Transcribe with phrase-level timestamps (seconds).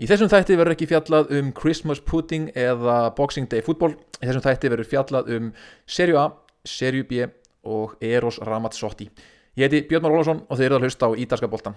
[0.00, 3.92] Í þessum þætti verður ekki fjallað um Christmas pudding eða Boxing Day fútból.
[4.16, 5.52] Í þessum þætti verður fjallað um
[5.84, 6.24] Serju A,
[6.64, 7.28] Serju B
[7.68, 9.10] og Eros Ramazzotti.
[9.60, 11.76] Ég heiti Björn Már Ólafsson og þið eruð að hlusta á Ídarska boltan.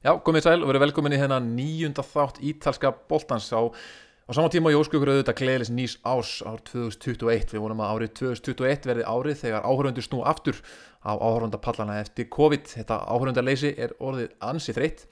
[0.00, 4.48] Já, komið sæl og verið velkomin í þennan nýjunda þátt ítalska boltans á, á sama
[4.48, 7.50] tíma og ég ósku ykkur auðvitað gleðilis nýs ás ár 2021.
[7.52, 10.56] Við vonum að árið 2021 verði árið þegar áhörundur snú aftur
[11.04, 12.70] á áhörundapallana eftir COVID.
[12.78, 15.04] Þetta áhörundarleysi er orðið ansið þreytt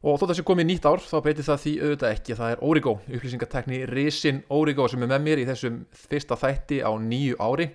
[0.00, 2.38] og þó þessi komið nýtt ár þá breytir það því auðvitað ekki.
[2.38, 6.96] Það er Origo, upplýsingatekni Risin Origo sem er með mér í þessum fyrsta þætti á
[6.96, 7.68] nýju ári.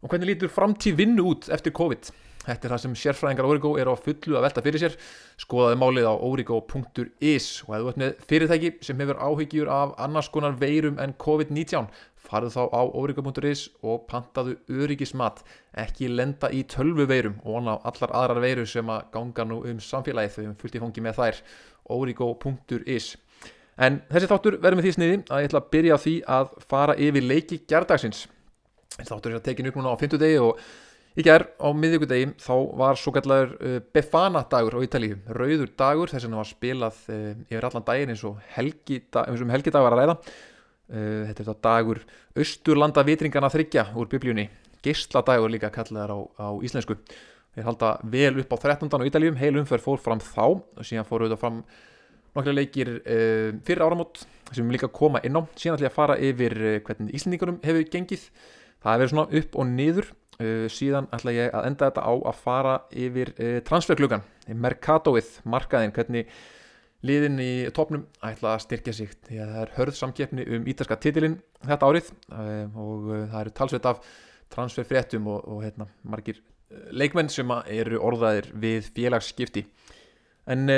[0.00, 2.08] Og hvernig lítur framtíð vinnu út eftir COVID?
[2.48, 4.94] Þetta er það sem sérfræðingar Origo eru á fullu að velta fyrir sér.
[5.42, 10.30] Skoðaði málið á origo.is og ef þú ert með fyrirtæki sem hefur áhyggjur af annars
[10.32, 11.90] konar veirum en COVID-19
[12.28, 15.44] farðu þá á origo.is og pantaðu öryggismat.
[15.76, 19.80] Ekki lenda í tölvu veirum og á allar aðrar veiru sem að ganga nú um
[19.84, 21.42] samfélagið þau um fullt í fangi með þær.
[21.88, 23.16] origo.is
[23.78, 26.50] En þessi þáttur verður með því sniði að ég ætla að byrja á því að
[26.66, 28.26] fara yfir leiki gerdagsins.
[28.98, 30.58] Þáttur er að tekinu upp núna á 50 degi og
[31.18, 36.12] Í gerð á miðjögudegi þá var svo kallar uh, Befana dagur á Ítalíu, rauður dagur
[36.12, 39.50] þess að það var spilað uh, yfir allan daginn eins og helgidag, eins og um
[39.50, 40.14] helgidag var að ræða.
[40.88, 42.00] Uh, þetta er þetta dagur
[42.38, 44.44] Östurlanda vitringana þryggja úr biblíunni,
[44.86, 46.94] Gisla dagur líka kallaðar á, á íslensku.
[47.56, 48.86] Þeir halda vel upp á 13.
[48.86, 51.58] á Ítalíum, heil umferð fór fram þá og síðan fór auðvitað fram
[52.38, 52.92] nokkla leikir
[53.66, 54.20] fyrir áramót
[54.52, 55.42] sem við líka koma inn á.
[55.58, 58.28] Síðan ætlum ég að fara yfir hvernig Íslandingurum hefur gengið.
[58.78, 62.14] Það hefur verið svona upp og niður Uh, síðan ætla ég að enda þetta á
[62.14, 64.22] að fara yfir uh, transferkluggan
[64.54, 66.28] Mercatoið, markaðin hvernig
[67.02, 70.98] liðin í topnum ætla að styrkja sig því að það er hörð samkeppni um ítalska
[71.02, 71.34] titilinn
[71.66, 72.12] þetta árið.
[72.30, 74.14] Uh, og það eru talsveit af
[74.54, 76.38] transferfréttum og, og hérna, margir
[76.94, 79.66] leikmenn sem eru orðaðir við félagsskipti.
[80.48, 80.70] En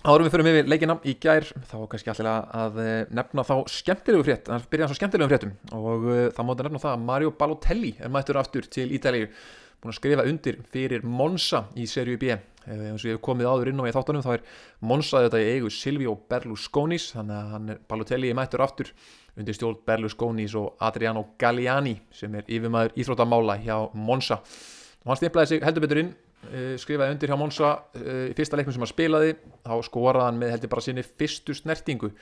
[0.00, 2.78] Árum við fyrir með leikina í gær þá kannski alltaf að
[3.12, 5.50] nefna þá skemmtilegu frétt, það byrjaði svo skemmtilegum fréttum.
[5.76, 9.28] Og uh, það móti nefna það að Mario Balotelli er mættur aftur til Ítalíu.
[9.80, 12.38] Búin að skrifa undir fyrir Monza í serju B.
[12.64, 14.48] Eins og ég hef komið áður inn á í þáttunum þá er
[14.88, 18.94] Monza þetta í eigu Silvio Berlusconis þannig að er Balotelli er mættur aftur
[19.36, 24.40] undir stjórn Berlusconis og Adriano Galliani sem er yfirmæður íþróttamála hjá Monza.
[25.04, 26.12] Og hann stiflaði sig heldur betur inn
[26.80, 29.34] skrifaði undir hjá Monsa uh, í fyrsta leiknum sem hann spilaði
[29.66, 32.12] þá skoraði hann með heldur bara sinni fyrstu snertingu.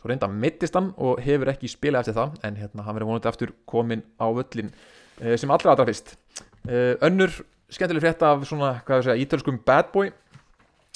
[0.00, 3.30] Svo reynda mittist hann og hefur ekki spilað eftir það en hérna hann verið vonandi
[3.30, 6.16] aftur komin á völlin uh, sem allra aðra fyrst.
[6.62, 7.32] Önnur
[7.72, 10.12] skemmtileg frétt af svona, segja, ítölskum bad boy.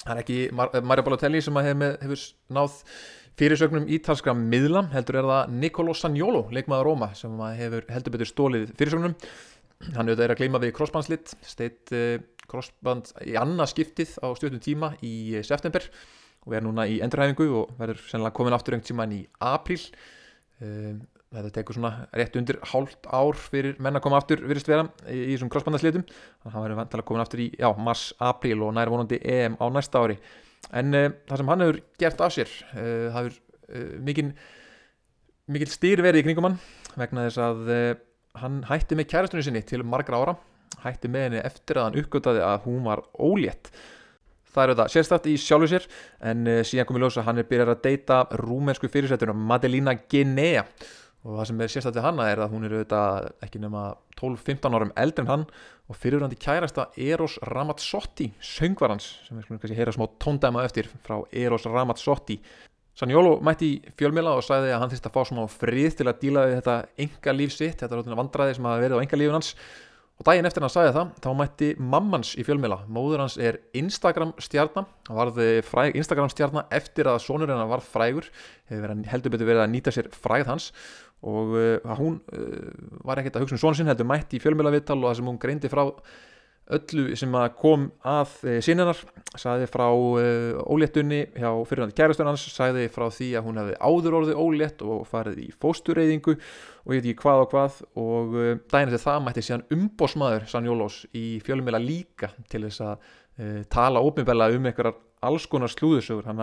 [0.05, 2.77] Það er ekki Mar Mario Balotelli sem hefur, hefur náð
[3.37, 8.71] fyrirsögnum ítalskra miðlam heldur er það Nicolo Sagnolo leikmaður Róma sem hefur heldur betur stólið
[8.79, 9.17] fyrirsögnum.
[9.93, 11.93] Hann auðvitað er að gleyma við crossbandslitt steitt
[12.51, 15.85] crossband í annað skiptið á stjórnum tíma í eh, september
[16.47, 19.81] og við erum núna í endurhæfingu og verður sennilega komin aftur einhvern tíma í april
[20.63, 21.01] um,
[21.35, 25.19] þetta tekur svona rétt undir hálft ár fyrir menn að koma aftur virðist vera í,
[25.19, 26.05] í þessum crossbandaslitum.
[26.07, 27.49] Þannig að það verður vantilega komin aftur í
[27.83, 30.21] mars, april og nær vonandi EM á næsta ári.
[30.71, 34.29] En uh, það sem hann hefur gert af sér uh, það hefur uh, mikil
[35.51, 36.61] mikil stýrverði í kringum hann
[36.99, 37.69] vegna þess að
[38.41, 40.35] hann hætti með kærastunni sinni til margra ára
[40.85, 43.71] hætti með henni eftir að hann uppgötaði að hún var ólétt.
[44.53, 45.89] Það er þetta sérstætt í sjálfu sér
[46.31, 50.65] en uh, síðan komið ljósa hann er byrjað að deyta rúmensku fyrirsættunum Madelina Genea
[51.27, 54.79] og það sem er sérstætt við hanna er að hún er auðvitað ekki nema 12-15
[54.79, 55.45] árum eldri en hann
[55.87, 61.19] og fyrirhandi kærasta Eros Ramazzotti söngvarans sem við skulum kannski heyra smá tóndæma eftir frá
[61.31, 62.39] Eros Ramazzotti.
[62.97, 66.21] Sanjólo mætti í fjölmjöla og sagði að hann þurfti að fá smá frið til að
[66.23, 69.51] díla við þetta enga líf sitt, þetta vandraði sem hafa verið á enga lífun hans
[70.17, 72.79] Og daginn eftir hann sagði það, þá mætti mammans í fjölmjöla.
[72.89, 77.85] Móður hans er Instagram stjarnar, hann varði fræg Instagram stjarnar eftir að sonur hennar var
[77.85, 78.31] frægur,
[78.71, 80.71] heldur betur verið að nýta sér fræð hans
[81.27, 82.73] og uh, hún uh,
[83.05, 85.31] var ekkert að hugsa um sonu sinn, heldur mætti í fjölmjöla vittal og það sem
[85.31, 85.85] hún greindi frá
[86.75, 88.99] öllu sem kom að eh, sinnanar
[89.39, 90.25] sagði frá e,
[90.67, 95.05] óléttunni hjá fyrirhandi kærastur hans sagði frá því að hún hefði áður orðið ólétt og
[95.11, 99.23] farið í fóstureyðingu og ég veit ekki hvað og hvað og e, daginn eftir það
[99.27, 103.15] mætti síðan umbósmaður Sanjólós í fjölumila líka til þess að
[103.69, 104.95] tala óbyrgvela um einhverjar
[105.27, 106.25] alls konar slúðursögur.
[106.25, 106.41] Hann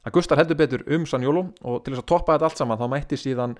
[0.00, 2.86] að Gustar heldur betur um Sanjóló og til þess að toppa þetta allt saman þá
[2.92, 3.56] mætti síðan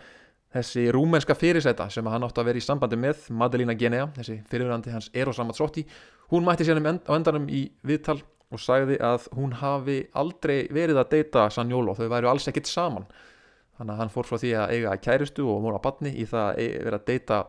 [0.55, 4.95] þessi rúmenska fyrirsæta sem hann átti að vera í sambandi með Madelina Genea, þessi fyrirverandi
[4.95, 5.87] hans Eros Ramazzotti,
[6.33, 8.19] hún mætti sér á endanum í viðtal
[8.51, 13.07] og sagði að hún hafi aldrei verið að deyta Sanjólo, þau væru alls ekkit saman
[13.81, 16.73] þannig að hann fór frá því að eiga kæristu og móra batni í það að
[16.87, 17.41] vera að deyta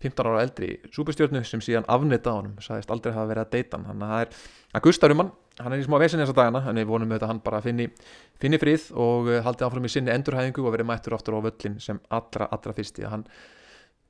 [0.00, 3.76] 15 ára eldri súpustjórnu sem síðan afnita á hann, sagðist aldrei hafa verið að deyta
[3.76, 3.88] hann.
[3.90, 6.78] Þannig að það er að Gustaf Rumann hann er í smá vesin þessa dagana, en
[6.80, 7.88] við vonum auðvitað að hann bara finni,
[8.40, 11.80] finni frið og uh, haldi áfram í sinni endurhæðingu og verið mættur aftur á völlin
[11.82, 13.26] sem allra, allra fyrst í að hann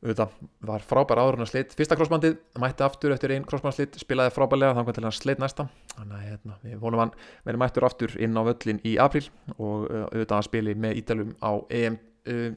[0.01, 4.33] auðvitað var frábær áður en að sleitt fyrsta krossbandið, mætti aftur eftir einn krossbandsleitt spilaði
[4.33, 5.67] frábærlega þannig til hann sleitt næsta.
[5.93, 7.13] Þannig að hérna, við vonum hann
[7.45, 9.27] verið mættur aftur inn á völlin í april
[9.59, 11.53] og auðvitað að spili með Ídalum á
[11.83, 12.01] EM
[12.33, 12.49] uh,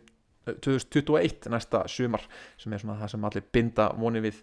[0.54, 2.24] 2021 næsta sumar
[2.60, 4.42] sem er svona það sem allir binda vonið við.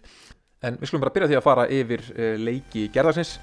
[0.61, 3.39] En við skulum bara byrja því að fara yfir uh, leiki gerðarsins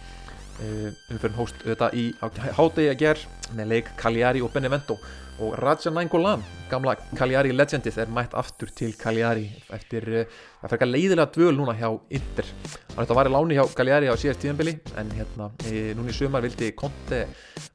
[0.58, 3.24] umfyrir hóst þetta í hádegi að ger
[3.54, 4.98] með leik Cagliari og Benevento
[5.38, 10.88] og Raja Nainggolan, gamla Cagliari legendið er mætt aftur til Cagliari eftir uh, að ferka
[10.88, 12.48] leiðilega dvöl núna hjá Inter.
[12.94, 16.10] Hann ætti að vara í láni hjá Cagliari á síðast tíðanbili en hérna e, núna
[16.10, 17.22] í sumar vildi Conte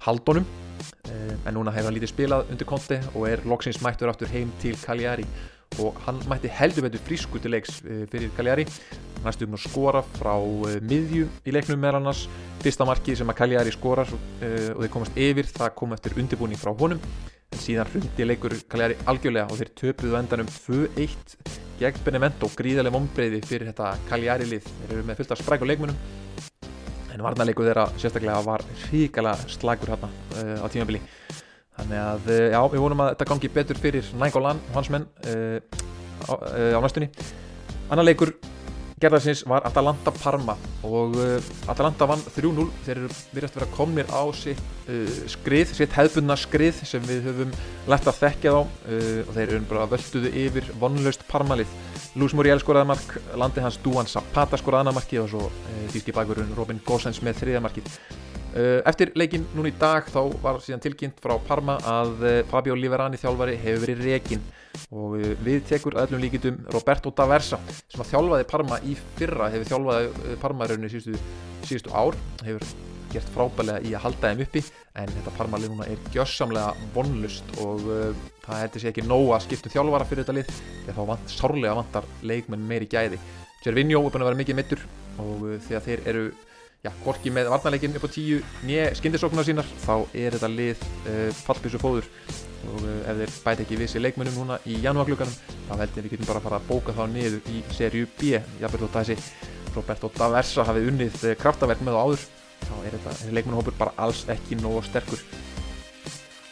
[0.04, 0.44] haldunum
[1.08, 1.16] e,
[1.48, 4.76] en núna hefur hann lítið spilað undir Conte og er loksins mættur aftur heim til
[4.84, 5.28] Cagliari
[5.82, 8.66] og hann mætti heldur veitur frísku til leiks e, fyrir Cagliari.
[9.24, 12.26] Næstum að skora frá e, miðju í leiknum með annars.
[12.64, 16.62] Fyrsta markið sem að Cagliari skorar e, og þeir komast yfir það kom eftir undirbúning
[16.62, 17.02] frá honum.
[17.54, 21.38] En síðan hrundi leikur Cagliari algjörlega og þeir töpuðu endanum 2-1
[21.80, 25.74] gegn Benevento, gríðarlega mombreyði fyrir þetta Cagliari lið, þeir eru með fullt af spræk og
[25.74, 26.04] leikmunum
[27.14, 31.02] en varnarleiku þeirra sérstaklega var ríkala slagur hérna á tímabili
[31.78, 35.08] þannig að uh, já, við vonum að þetta gangi betur fyrir Nægolan og hans menn
[35.28, 35.58] uh,
[36.30, 36.34] á,
[36.78, 37.10] á næstunni.
[37.92, 38.34] Annar leikur
[39.04, 40.56] gerðarsins var Atalanta Parma
[40.86, 45.74] og uh, Atalanta vann 3-0 þeir eru virðast að vera komnir á sitt uh, skrið,
[45.76, 47.54] sitt hefðbunna skrið sem við höfum
[47.92, 51.78] lært að þekkja þá uh, og þeir eru bara völduðu yfir vonlaust Parmalið.
[52.20, 55.48] Lús Muriel skoraði mark, landi hans Duan Zapata skoraði annar marki og svo
[55.94, 57.90] díski bakverðun Robin Gosens með þriða markið
[58.54, 63.56] Eftir leikin núna í dag þá var síðan tilkynnt frá Parma að Fabio Liverani þjálfari
[63.58, 64.44] hefur verið rekin
[64.94, 70.40] og við tekur öllum líkitum Roberto Daversa sem að þjálfaði Parma í fyrra hefur þjálfaði
[70.42, 71.18] Parma rauninu síðustu,
[71.66, 72.68] síðustu ár hefur
[73.14, 74.64] gert frábælega í að halda þeim uppi
[75.00, 79.46] en þetta Parma-lið núna er gjössamlega vonlust og uh, það heldur sér ekki nóg að
[79.48, 80.54] skiptu um þjálfara fyrir þetta lið
[80.88, 83.20] að þá vant, sárlega vantar leikmenn meiri gæði.
[83.64, 84.84] Gervinho er búin að vera mikið mittur
[85.22, 86.26] og uh, að þeir eru
[86.84, 89.68] já, gorki með varnarleikin upp á tíu nýja skindisóknar sínar.
[89.86, 92.10] Þá er þetta lið uh, fallbísu fóður.
[92.68, 95.38] Og uh, ef þeir bæti ekki vissi leikmennum núna í janúarklukkanum
[95.70, 98.34] þá held ég við getum bara að fara að bóka þá niður í serju B.
[98.60, 102.26] Jafnveg þótt að þessi Roberto Daversa hafið unnið uh, kraftaverk með á áður
[102.64, 105.24] þá er þetta leikmennahópur bara alls ekki nógu sterkur.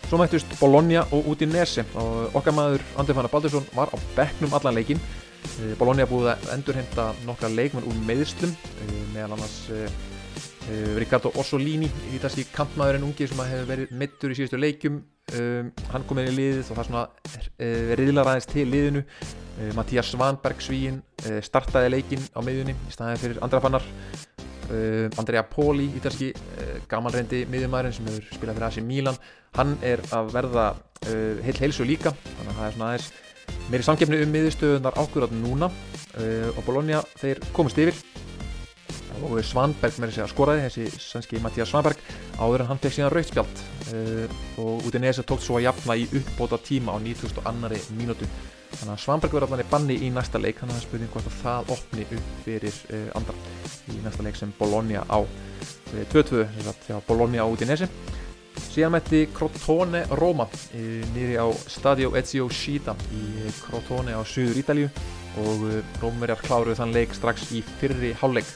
[0.08, 1.84] Svo mættust Bologna og Udinese.
[2.00, 5.04] Og okkar maður Andri Fannar Baldursson var á bekknum allan leikin
[5.80, 8.52] Bologna búið að endurhenda nokkra leikmenn úr meðslum
[9.16, 9.56] meðal annars
[11.00, 15.02] Ricardo Orsolini, ítalski kampmaðurinn ungi sem hefur verið mittur í síðustu leikjum.
[15.32, 19.04] Um, hann kom inn í liðið og það svona uh, riðlar aðeins til liðinu.
[19.56, 21.00] Uh, Mattías Svanberg svíinn
[21.46, 23.88] startaði leikin á miðjunni í staðið fyrir andra fannar.
[25.20, 26.30] Andrea Poli, ítalski
[26.88, 29.18] gamanrendi miðjumæðurinn sem hefur spilað fyrir Asi Milan.
[29.58, 30.68] Hann er að verða
[31.44, 33.10] heil heilsu líka þannig að það er svona aðeins
[33.74, 35.68] meiri samgefni um miðjustöðunar ákvörðat núna.
[36.56, 38.00] Og Bologna þeir komist yfir
[39.28, 42.00] og Svanberg með þess að skoraði þessi svenski Mattías Svanberg
[42.40, 43.62] áður en hann fekk síðan rauðspjald
[43.94, 47.82] uh, og út í nesa tókt svo að jafna í uppbóta tíma á 92.
[48.00, 48.30] mínútu.
[48.72, 50.62] Þannig að Svanberg verður allan í banni í næsta leik.
[50.62, 53.38] Þannig að spurning hvort að það opni upp fyrir uh, andra
[53.92, 55.20] í næsta leik sem Bologna á
[56.14, 57.90] 2-2 uh, þegar Bologna á út í nesi
[58.72, 60.46] síðan mætti Crotone Roma
[61.16, 64.90] nýri á Stadio Ezio Scita í Crotone á Suður Ítalju
[65.40, 65.64] og
[66.02, 68.48] Rómverjar kláruð þann leik strax í fyrri hálfleik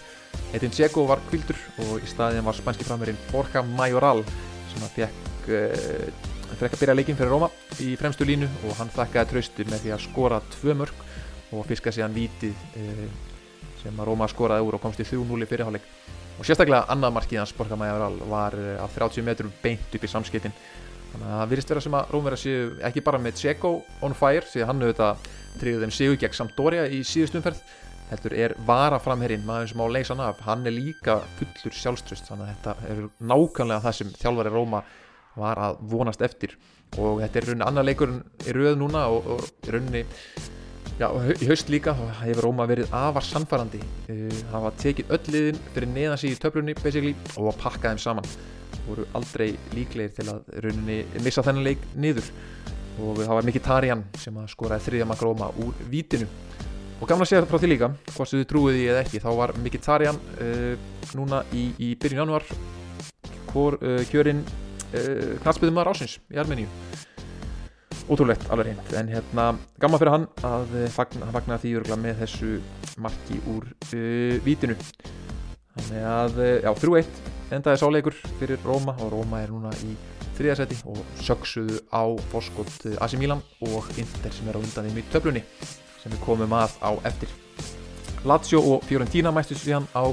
[0.55, 4.23] Edin Dzeko var kvildur og í staðin var spænski framverinn Borja Majoral
[4.71, 7.49] sem að fekk uh, frekk að byrja leikinn fyrir Róma
[7.83, 11.03] í fremstu línu og hann þakkaði trausti með því að skora tvö mörg
[11.55, 13.05] og fiska síðan vítið uh,
[13.81, 15.87] sem að Róma skoraði úr og komst í 3-0 fyrirháleik
[16.35, 20.11] og sérstaklega annað markið hans Borja Majoral var uh, á 30 metrum beint upp í
[20.11, 20.55] samskiptin
[21.11, 23.73] þannig að það virðist vera sem að Rómverða séu ekki bara með Dzeko
[24.05, 25.27] on fire því að hann auðvitað
[25.59, 27.61] tryggði þeim sigur gegn Sampdoria í síðustumferð
[28.11, 32.53] heldur er varaframherinn maður sem á leysan af, hann er líka fullur sjálfströst, þannig að
[32.53, 34.81] þetta er nákvæmlega það sem þjálfari Róma
[35.35, 36.55] var að vonast eftir.
[37.01, 38.11] Og þetta er rauninni annar leikur
[38.45, 40.05] í rauð núna og, og rauninni
[40.99, 41.07] já,
[41.41, 43.81] í haust líka hefur Róma verið afar sannfærandi.
[44.07, 48.03] Það uh, var tekið öll liðin fyrir neðan síðan í töflunni og að pakka þeim
[48.05, 48.29] saman.
[48.85, 52.29] Voru aldrei líklegir til að rauninni missa þennan leik niður.
[53.01, 56.29] Og það var Mkhitaryan sem að skoraði þriðja makk Róma úr vítinu
[57.01, 60.19] og gamla segja frá því líka hvort þið trúið því eða ekki þá var Mkhitaryan
[60.39, 60.85] uh,
[61.17, 62.45] núna í, í byrjun januar
[63.51, 66.69] hvor, uh, kjörinn uh, knallspöðum að rásins í Armeníu.
[68.05, 69.45] Ótrúlegt alveg reynd en hérna
[69.81, 72.51] gamma fyrir hann að hann fagnaði því örgulega með þessu
[73.01, 73.65] marki úr
[74.45, 74.75] vítinu.
[75.75, 77.23] Þannig að já 3-1
[77.55, 79.95] endaði sáleikur fyrir Róma og Róma er núna í
[80.37, 85.09] þriðarsæti og söksuðu á fórskott AC Milan og Inter sem er á undan þeim í
[85.09, 85.43] töflunni
[86.05, 87.33] sem við komum að á eftir.
[88.25, 90.05] Lazio og Fiorentina mæstu síðan á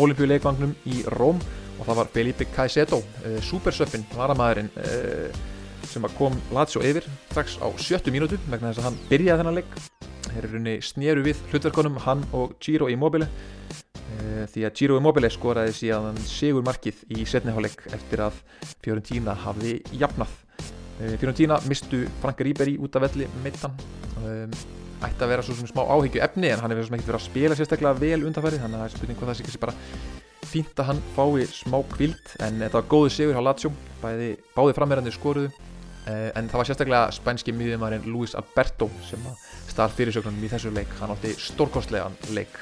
[0.00, 1.40] olimpíuleikvangnum í Róm
[1.78, 5.42] og það var Felipe Caicedo uh, supersöppin varamæðurinn uh,
[5.88, 9.76] sem kom Lazio yfir strax á sjöttu mínútu vegna þess að hann byrjaði þennan leik.
[10.24, 15.32] Þeir eru runni snéru við hlutverkonum hann og Giro Immobile uh, því að Giro Immobile
[15.32, 18.40] skoraði síðan sigur markið í setniháleik eftir að
[18.84, 20.40] Fiorentina hafði jafnað.
[20.94, 23.72] Fiorentina mistu Frank Ribery út af velli meittan
[24.22, 24.52] um,
[25.06, 28.00] ætti að vera svo smá áhyggju efni en hann hefur ekki verið að spila sérstaklega
[28.00, 29.76] vel undanfæri þannig að það er spurning hvað það sé ekki bara
[30.54, 33.70] fínt að hann fái smá kvild en þetta var góðu sigur á Lazio
[34.02, 39.24] bæði, báði framverðandi skoruðu eh, en það var sérstaklega spænski miðjumærin Luis Alberto sem
[39.70, 40.92] starf fyrirsögnunum í þessu leik.
[41.00, 42.54] Hann átti stórkostlegan leik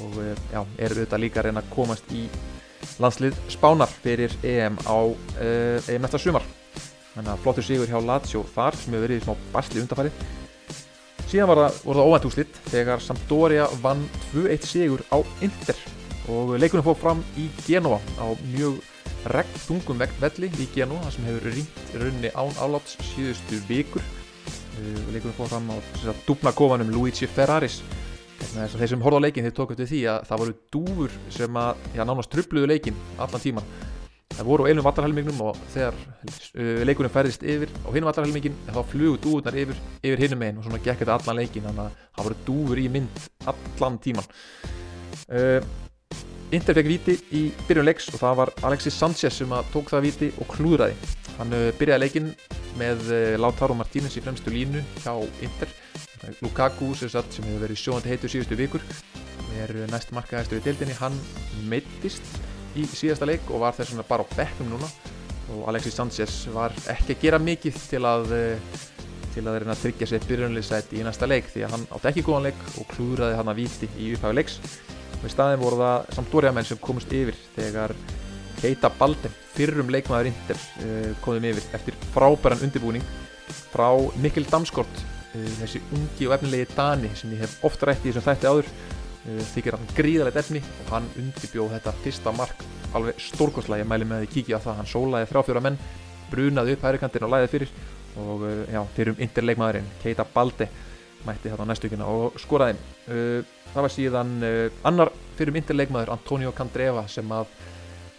[0.00, 2.24] og eh, já, er auðvitað líka að reyna að komast í
[3.00, 6.44] landslið spánar fyrir EM á uh, EM næsta sumar.
[7.12, 10.12] Þannig að flottur sigur hjá Lazio þar sem hefur verið í smá basli undanfæri
[11.30, 14.00] Síðan var það, það óvænt úslitt þegar Sampdoria vann
[14.32, 15.76] 2-1 sigur á Inter.
[16.26, 18.80] Og leikunum fóð fram í Genoa á mjög
[19.30, 24.02] regnþungum velli í Genoa það sem hefur ringt raunni án áláts síðustu vikur.
[25.14, 25.76] Leikunum fóð fram á
[26.26, 27.78] dúbna kofanum Luigi Ferraris.
[28.50, 31.86] Þeir sem horfða á leikin þeir tók eftir því að það voru dúfur sem að
[31.94, 33.70] já, nánast trubluðu leikin allan tíman
[34.40, 38.80] það voru á einum vallarhelmingnum og þegar uh, leikunum færðist yfir á hinum vallarhelmingin þá
[38.88, 42.28] flugu dúurnar yfir, yfir hinum einn og svona gekk þetta allan leikin þannig að það
[42.28, 44.30] voru dúur í mynd allan tíman
[45.28, 45.60] uh,
[46.50, 50.30] Inter fekk viti í byrjun leiks og það var Alexis Sanchez sem tók það viti
[50.42, 50.96] og klúðraði.
[51.36, 52.32] Hann uh, byrjaði leikin
[52.80, 55.12] með uh, Lautaro Martínez í fremstu línu hjá
[55.46, 55.70] Inter.
[56.42, 58.82] Lukaku sem, satt, sem hefur verið sjóandi heitur síðustu vikur
[59.58, 61.16] er næst markaðistur í deildinni hann
[61.70, 62.26] meittist
[62.78, 64.90] í síðasta leik og var þess vegna bara á bekknum núna.
[65.50, 68.78] Og Alexis Sanchez var ekki að gera mikið til að eh,
[69.34, 72.24] til að reyna að tryggja sér byrjunleysætt í næsta leik því að hann átti ekki
[72.26, 74.58] góðan leik og klúðraði hann að viti í upphæfu leiks.
[75.20, 77.94] Og í staðin voru það Sampdoria menn sem komist yfir þegar
[78.60, 83.04] Keita Balden, fyrrum leikmaður Inder eh, komum yfir eftir frábæran undirbúning
[83.72, 83.88] frá
[84.20, 85.02] Mikkel Damskort
[85.34, 88.72] eh, þessi ungi og efnilegi Dani sem ég hef oft rætt í þessum þætti áður
[89.24, 92.62] þykir hann gríðalegt efni og hann undirbjóð þetta fyrsta mark
[92.96, 94.78] alveg stórkostlega, ég mæli með að þið kíkja á það.
[94.80, 95.80] Hann sólaði þrjáfjóra menn,
[96.30, 97.74] brunaði upp hægrikantin og læði fyrir.
[98.20, 100.70] Og eh, já, fyrir um interleikmaðurinn, Keita Balde
[101.26, 102.80] mætti þetta á næstukina og skoraði.
[103.12, 104.32] Eh, það var síðan
[104.88, 107.52] annar fyrir um interleikmaður, Antonio Candreva sem að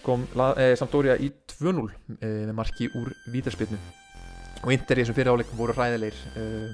[0.05, 0.25] kom
[0.58, 1.29] eh, Sampdoria í
[1.60, 1.88] 2-0
[2.20, 3.79] eh, með marki úr vítarspilnu
[4.62, 6.70] og inter í þessum fyriráleikum voru ræðilegir eh,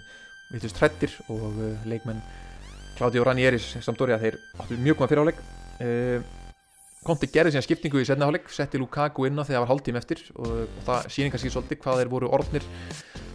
[0.51, 2.21] vittust hrettir og leikmenn
[2.97, 6.33] Claudio Ranieris Sampdoria þeir áttu mjög góða fyriráleik uh,
[7.07, 10.23] Konti gerði síðan skiptingu í setnaháleik setti Lukaku inn á þegar það var hálftím eftir
[10.35, 12.65] og, og það sýnir kannski svolítið hvað þeir voru orðnir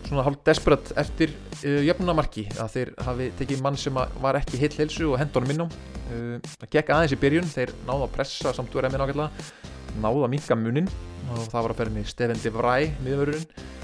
[0.09, 4.73] svona hálf desperat eftir uh, jöfnumarki að þeir hafi tekið mann sem var ekki heil
[4.76, 8.92] heilsu og hendunum innum uh, það gekk aðeins í byrjun þeir náðu að pressa Sampdoria
[8.92, 10.90] minn ákveðlega náðu að minka munin
[11.31, 13.81] og það var að ferja með Steven De Vrij miðvörurinn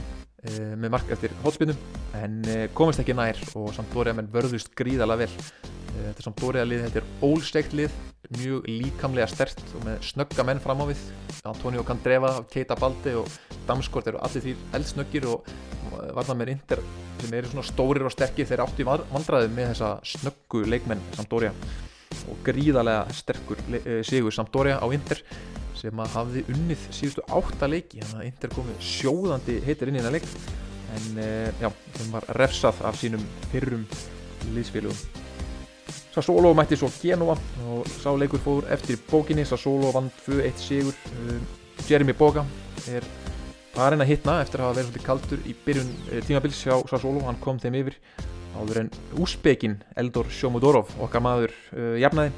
[0.79, 1.79] með mark eftir hólspilnum
[2.19, 2.39] en
[2.77, 5.31] komist ekki nær og Sampdoria menn vörðust gríðala vel.
[5.99, 7.95] Þetta er samt Dóriðalið, þetta er ólstegt lið,
[8.39, 11.01] mjög líkamlega stert og með snögga menn fram á við.
[11.49, 13.33] Antonio Candreva, Keita Balde og
[13.67, 15.49] Damskort eru allir því eldsnöggir og
[16.15, 16.83] varðan með Inder
[17.19, 21.53] sem eru svona stórir og sterkir þeir átti vandraðið með þessa snöggu leikmenn Sampdoria
[22.29, 25.23] og gríðarlega sterkur eh, sigur Sampdoria á Inder
[25.79, 28.03] sem að hafði unnið síðustu átta leiki.
[28.03, 30.29] Þannig að Inder komið sjóðandi heitir inn í það leik.
[30.97, 33.85] En eh, já, þeim var refsað af sínum fyrrum
[34.55, 35.27] liðsfélugum
[36.19, 37.37] Sassolo mætti svo Genoa
[37.71, 39.45] og sá leikur fór eftir bókinni.
[39.47, 40.97] Sassolo vann 2-1 sigur.
[41.15, 41.45] Um,
[41.87, 42.43] Jeremy Boga
[42.91, 43.05] er
[43.77, 47.23] farin að hitna eftir að hafa verið svolítið kaldur í byrjun uh, tímabils hjá Sassolo
[47.27, 48.01] hann kom þeim yfir
[48.59, 48.91] áður en
[49.23, 52.33] úspekin Eldor Sjomodorov okkar maður uh, jafnaði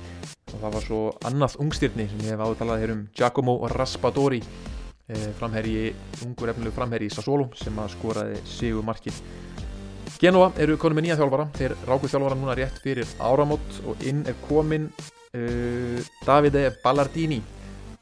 [0.51, 4.43] og það var svo annað ungstyrni sem ég hef átalað hér um Giacomo Raspadori.
[5.11, 5.91] Uh, framherji,
[6.23, 9.17] ungur efnilegu framherji í Sassolo sem að skoraði sigur markið
[10.21, 11.47] Genoa eru konum með nýja þjálfara.
[11.57, 17.39] Þeir ráku þjálfara núna rétt fyrir áramót og inn er komin uh, Davide Ballardini.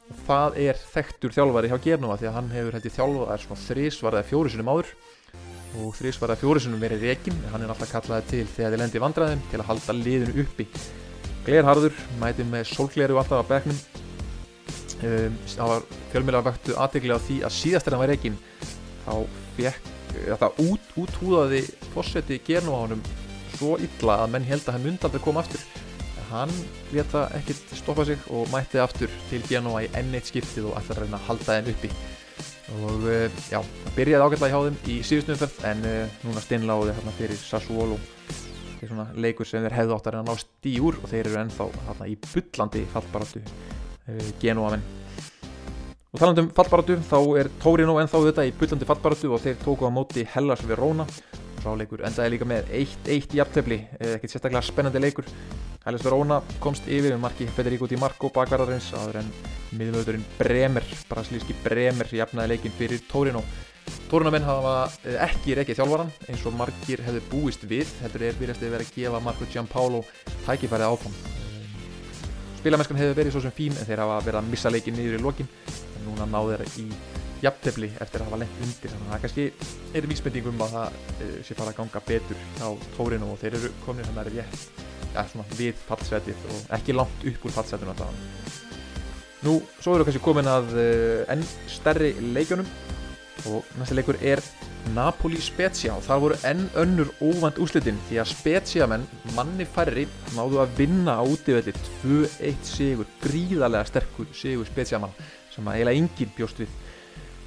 [0.09, 4.19] Og það er þekktur þjálfari hjá Genoa því að hann hefur hætti þjálfað þrís var
[4.19, 4.91] það fjóri sinum áður.
[5.79, 9.03] Og þrís var að fjórisunum verið reygin hann er alltaf kallaði til þegar þið lendi
[9.05, 10.67] vandræðum til að halda liðinu uppi
[11.49, 13.77] Gleirharður mæti með sólgleru alltaf á begnum
[15.01, 18.37] um, það var fjölmjöla vöktu aðtegli á því að síðast er hann var reygin
[19.05, 19.13] þá
[19.57, 21.63] fekk það út, úthúðaði
[21.93, 23.01] fórseti gernu á honum
[23.55, 25.63] svo illa að menn held að hann myndi aldrei koma aftur.
[26.19, 26.53] En hann
[26.93, 30.95] leta ekkert stoppa sig og mætti aftur til Genoa í enn eitt skiptið og ætla
[30.95, 31.91] að reyna að halda henn uppi.
[32.79, 36.95] Og uh, já, það byrjaði ágætlega hjá þeim í síðustum umferð en uh, núna steinláði
[36.97, 37.97] hérna fyrir Sassuolo
[38.79, 41.25] þetta er svona leikur sem þeir hefðu átt að reyna að ná stíur og þeir
[41.25, 44.85] eru ennþá hérna í byllandi fallbaratu uh, Genoa menn
[46.09, 49.91] og talandum fallbaratu þá er Torino ennþá þetta í byllandi fallbaratu og þeir tóku á
[49.93, 51.05] móti Hellas Verona.
[51.59, 55.27] Ráleikur endaði líka með 1-1 í aftefli ekkert sérstaklega spennandi leikur.
[55.83, 59.29] Hellas Verona komst yfir með marki Federico Di Marco bakverðarins aður en
[59.77, 63.43] miðlöðurinn Bremer, brasilíski Bremer jafnaði leikin fyrir Torino
[64.09, 64.73] Torino menn hafa
[65.25, 68.95] ekki reykið þjálfvaran eins og margir hefðu búist við heldur er virðast að vera að
[68.95, 70.01] gefa Marco Giampaolo
[70.45, 71.19] tækifærið áfram.
[72.59, 75.23] Spilamennskan hefur verið svo sem fín en þeir hafa verið að missa leikin niður í
[75.23, 76.87] lokin en núna náðu þeirra í
[77.43, 79.45] jafntefli eftir að hafa lengt undir þannig að það kannski
[79.95, 83.71] er vísbendingum að það uh, sé fara að ganga betur á Torino og þeir eru
[83.85, 87.55] komin þannig að það er rétt ja, svona, við fallsetið og ekki langt upp úr
[87.55, 88.57] fallsetinu alltaf
[89.39, 92.67] Nú, svo eru kannski komin að uh, enn stærri leikjónum
[93.47, 94.41] og næsta leikur er
[94.95, 99.05] Napoli Spezia og það voru enn önnur óvand úslitin því að Spezia menn
[99.35, 105.13] manni færri náðu að vinna á útífelli 2-1 sigur, gríðarlega sterkur sigur Spezia mann
[105.53, 106.75] sem að eiginlega enginn bjóst við.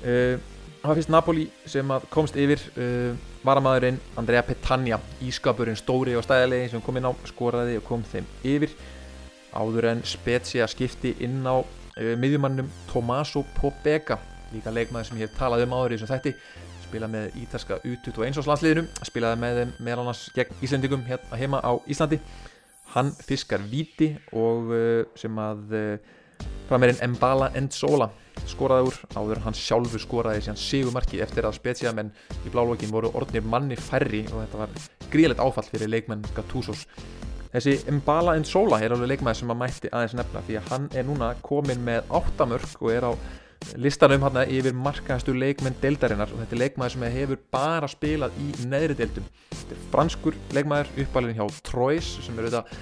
[0.03, 0.37] Uh,
[0.83, 3.13] það fyrst Napoli sem komst yfir uh,
[3.47, 8.29] varamæðurinn Andrea Petagna ískapurinn stóri og stæðilegi sem kom inn á skoraði og kom þeim
[8.55, 8.75] yfir.
[9.53, 14.21] Áður en Spezia skipti inn á uh, miðjumannum Tommaso Pobega
[14.55, 16.33] líka leikmaður sem ég hef talað um áður í þessum þætti.
[16.87, 21.73] Spilaði með ítalska U21 áslansliðinu spilaði með þeim meðal annars gegn Íslandingum hérna heima á
[21.89, 22.19] Íslandi.
[22.93, 24.75] Hann fiskar viti og
[25.17, 25.79] sem að
[26.69, 28.11] framerinn Mbala Endzola
[28.49, 28.99] skoraði úr.
[29.17, 34.25] Áður hann sjálfur skoraði síðan sigumarki eftir að spetsiamenn í blálókin voru orðnir manni færri
[34.31, 34.79] og þetta var
[35.13, 36.87] gríðilegt áfall fyrir leikmenn Gattusos.
[37.53, 41.05] Þessi Mbala Nsola er alveg leikmenn sem maður mætti aðeins nefna því að hann er
[41.05, 43.13] núna komin með áttamörk og er á
[43.81, 48.51] listanum hann yfir markaðastu leikmenn deildarinnar og þetta er leikmenn sem hefur bara spilað í
[48.67, 49.29] neðri deildum.
[49.53, 52.77] Þetta er franskur leikmenn uppalinn hjá Troyes sem er auðvitað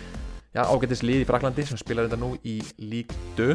[0.61, 3.55] ágættis lið í Fraklandi sem spilar þetta nú í Lík 2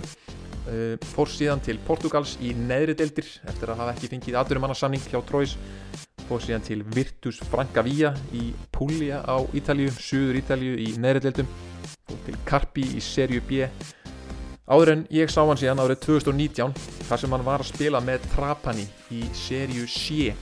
[0.66, 5.20] Uh, fór síðan til Portugals í neðri deildir eftir að hafa ekki fengið aðdurumannasanning hjá
[5.22, 5.52] Tróis
[6.26, 11.52] fór síðan til Virtus Francavilla í Puglia á Ítalju Suður Ítalju í neðri deildum.
[12.10, 13.68] Fór til Carpi í Serju B
[14.66, 16.74] áður en ég sá hann síðan árið 2019
[17.06, 20.34] þar sem hann var að spila með Trapani í Serju C.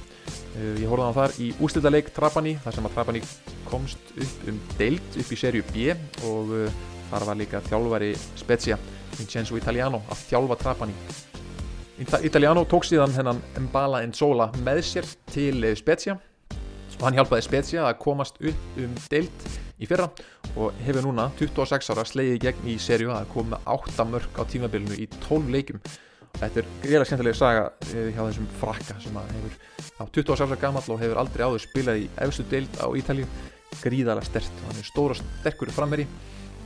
[0.53, 3.23] Uh, ég horfði hann þar í úslitaleik Trapani þar sem að Trapani
[3.67, 5.91] komst upp um deild upp í Serju B
[6.29, 8.79] og uh, þar var líka þjálfari Spezia
[9.17, 10.95] Vincenzo Italiano að þjálfa Trapani.
[12.25, 16.15] Italiano tók síðan hennan Mbala Nzola með sér til Spezia
[16.97, 19.45] og hann hjálpaði Spezia að komast upp um deilt
[19.83, 20.07] í fyrra
[20.55, 24.97] og hefur núna 26 ára slegið gegn í serju að koma 8 mörg á tímabilinu
[24.97, 25.83] í 12 leikum
[26.33, 29.57] Þetta er greiðlega skemmtilega saga eh, hjá þessum frakka sem að hefur
[30.01, 33.27] á 26 ára gammal og hefur aldrei áður spilað í efstu deild á Ítalju
[33.83, 36.07] gríðalega stert og hann er stóra sterkur frammeiri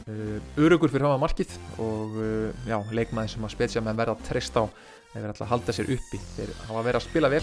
[0.08, 1.49] Uh, örugur fyrir hafa markið
[1.84, 4.65] og uh, já, leikmaði sem að spetsja með verða að treysta á
[5.12, 6.19] þeir verða að halda sér uppi.
[6.38, 7.41] Þeir hafa verið að spila vel.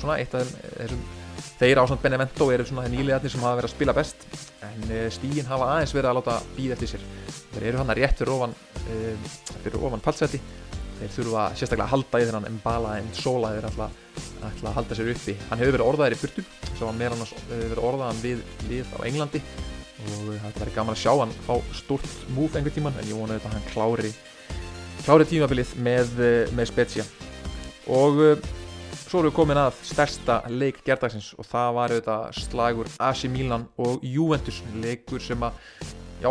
[0.00, 1.02] Svona eitt af þessum
[1.60, 4.26] þeir á svona Benevento eru svona þeir nýliðarnir sem hafa verið að spila best
[4.70, 7.06] en stígin hafa aðeins verið að láta býða eftir sér.
[7.50, 8.56] Þeir eru hann að rétt fyrir ofan
[9.64, 10.40] fyrir ofan fallseti
[11.00, 13.88] þeir þurfa sérstaklega að halda í þennan Mbala en Sola þeir ætla,
[14.50, 15.36] ætla að halda sér uppi.
[15.48, 19.42] Hann hefur verið orðaðir í burtu sem var meðan verið orðaðan við lið á Englandi.
[20.00, 23.36] Og þetta verður gaman að sjá hann fá stort múf einhver tíman en ég vona
[23.36, 24.12] þetta hann klári
[25.00, 27.04] klári tímabilið með, eh, með Spezia.
[27.88, 28.20] Og
[29.10, 33.64] svo erum við komin að stærsta leik gerðagsins og það var auðvitað slagur AC Milan
[33.82, 34.60] og Juventus.
[34.78, 35.56] Leikur sem að
[36.22, 36.30] já,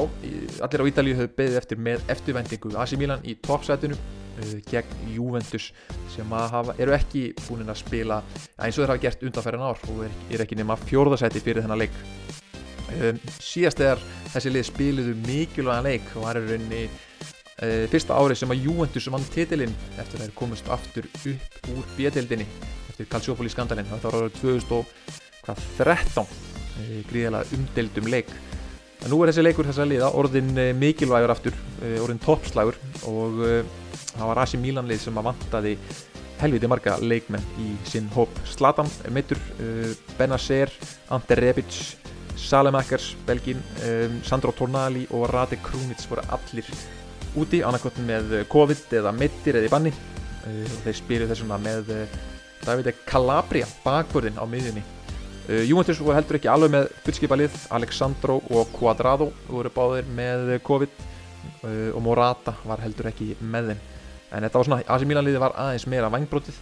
[0.64, 5.74] allir á Ídalíu höfðu beðið eftir með eftirvendingu AC Milan í toppsætinu uh, gegn Juventus
[6.14, 8.22] sem að hafa, eru ekki búin að spila
[8.56, 11.84] eins og þeir hafa gert undanferðin ár og er, er ekki nema fjórðasæti fyrir þennan
[11.84, 12.00] leik.
[12.96, 16.84] Um, síðast þegar þessi lið spiliðu mikilvægan leik og það er rauninni
[17.92, 22.46] fyrsta árið sem að Juventus vann titilinn eftir að þeir komist aftur upp úr bjödeldinni
[22.90, 23.88] eftir Calciopoli skandalinn.
[23.90, 28.32] Þetta var árið 2013 uh, gríðilega umdeldum leik.
[29.04, 31.60] En nú er þessi leikur þess að liða orðin uh, mikilvægur aftur
[32.04, 33.44] orðin toppslægur og
[34.10, 35.74] það var Asi Mílanlið sem að vantaði
[36.40, 38.32] helviti marga leikmenn í sinn hóp.
[38.48, 40.72] Slatan meittur, uh, Benacer
[41.12, 41.82] Ante Rebic,
[42.40, 46.68] Salemakers Belgin, um, Sandro Tornali og Rade Krunic voru allir
[47.38, 49.92] úti, annarkottin með COVID eða meittir eða í banni.
[50.46, 52.16] Uh, og þeir spilu þessuna með uh,
[52.64, 54.86] Davide Calabria bakvörðin á miðjunni.
[55.66, 61.00] Juventus voru heldur ekki alveg með fullskipalið, Alexandro og Cuadrado voru báðir með COVID
[61.66, 63.80] og Morata var heldur ekki með þeim.
[64.30, 66.60] En þetta var svona, AC Milan liði var aðeins meira vangbrótið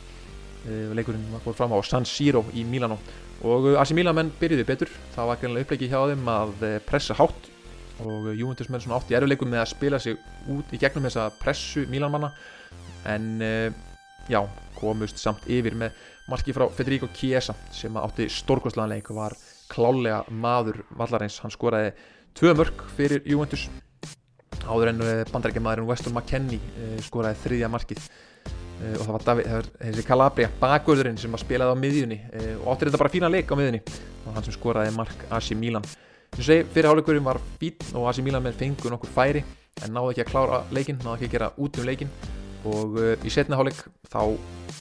[0.96, 2.96] leikurinn var fór fram á San Siro í Milano.
[3.44, 4.94] Og AC Milan menn byrjuði betur.
[5.18, 7.52] Það var greinlega upplegið hjá þeim að pressa hátt
[8.04, 10.18] og uh, Juventus menn svona átt í erfuleikum með að spila sig
[10.54, 12.32] út í gegnum þessa pressu Milan manna
[13.10, 13.68] en uh,
[14.30, 14.42] já,
[14.78, 19.38] komust samt yfir með marki frá Federico Chiesa sem átti stórkostlanleik og var
[19.72, 21.94] klálega maður vallarins, hann skoraði
[22.38, 23.68] tvö mörg fyrir Juventus.
[24.68, 28.02] Áður en bandarækjamaðurinn Weston McKennie skoraði þriðja markið.
[28.88, 32.20] Og það var David, það var þessi Calabria bakvörðurinn sem spilaði á miðjunni.
[32.62, 33.82] Og áttir þetta bara fína leik á miðjunni.
[34.26, 35.88] Og hann sem skoraði mark AC Milan
[36.36, 39.46] sem segi, fyrir hálfleikurinn var fín og AC Milan með fengu nokkur færi
[39.86, 42.14] en náði ekki að klára leikin, náði ekki að gera út um leikin
[42.68, 44.22] og í setna hálfleik þá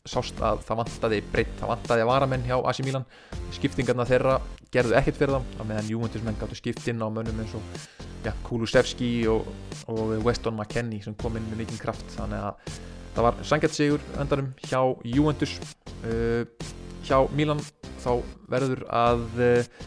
[0.07, 3.07] sást að það vantaði breytt, það vantaði að varamenn hjá AC Milan.
[3.55, 4.37] Skiptingarna þeirra
[4.75, 7.97] gerðu ekkert fyrir það að meðan Juventus menn gáttu skipt inn á mönnum eins og
[8.27, 9.49] ja, Kulusevski og,
[9.91, 12.07] og Weston McKennie sem kom inn með mikinn kraft.
[12.17, 12.79] Þannig að
[13.17, 15.59] það var sangjart sigur öndarum hjá Juventus.
[16.05, 16.45] Uh,
[17.07, 17.63] hjá Milan
[18.03, 18.13] þá
[18.51, 19.85] verður að uh,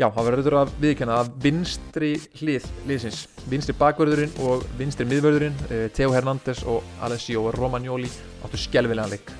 [0.00, 2.10] já, það verður að viðkjanna að vinstri
[2.40, 8.08] hlið liðsins vinstri bakvörðurinn og vinstri miðvörðurinn uh, Theo Hernández og Alessio Romagnoli
[8.40, 9.32] áttu skjálfilegan leik.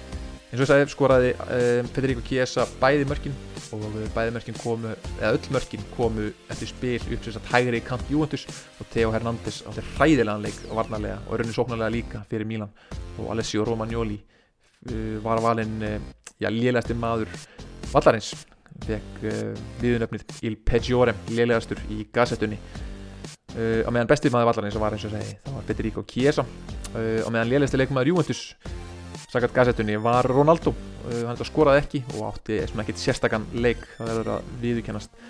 [0.51, 1.29] Eins og ég sagði skoraði
[1.94, 3.37] Federico Chiesa bæði mörkin
[3.70, 3.85] og
[4.16, 8.49] bæði mörkin komu, eða öll mörkin komu eftir spil upp sem sagt hægri kant Juventus
[8.83, 12.75] og Theo Hernández átti hræðilegan leik og varnarlega og raunin sóknarlega líka fyrir Milan.
[13.23, 15.79] Og Alessio Romagnoli uh, var valinn
[16.40, 17.31] já, lélægasti maður
[17.94, 18.35] vallarins
[18.86, 24.96] fekk uh, viðunöfnið Il Peggiore, lélægastur í gazettunni uh, á meðan besti maður vallarins var
[24.96, 26.46] eins og segi, það var Federico Chiesa.
[26.94, 28.44] Uh, á meðan lélægasti leikmaður Juventus
[29.30, 30.72] sakat gazettunni var Ronaldo.
[31.06, 33.84] Hann skoraði ekki og átti ekkert sérstakann leik.
[33.94, 35.20] Það verður að viðkennast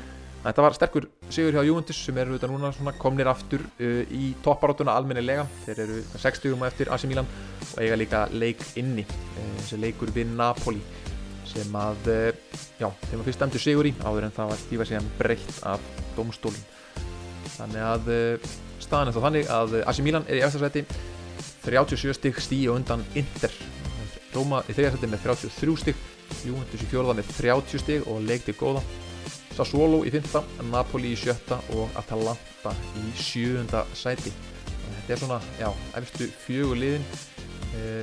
[0.40, 5.44] þetta var sterkur sigur hjá Juventus sem eru þetta núna komnir aftur í topparáttuna almennilega.
[5.66, 7.28] Þeir eru 60 eftir AC Milan
[7.66, 9.04] og eiga líka leik inni
[9.60, 10.80] þessi leikur við Napoli
[11.50, 12.10] sem að
[12.78, 15.88] já, þeim var fyrst stemtu sigur í áður en það var stífa sig breytt af
[16.16, 16.66] domstólun
[17.56, 18.10] þannig að
[18.80, 20.84] staðan er þá þannig að AC Milan er í eftirsæti
[21.64, 23.52] 37 stygg stíu undan Inter.
[24.34, 26.08] Róma í þriðarsætti með 33 stygg
[26.46, 28.82] Juventus í fjörða með 30 stygg og leikti góða
[29.56, 34.30] Sassuolo í fymta, Napoli í sjötta og Atalanta í sjöunda sæti.
[34.30, 37.04] Þetta er svona, já, efstu fjögur liðin